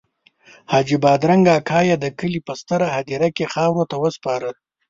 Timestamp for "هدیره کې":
2.95-3.51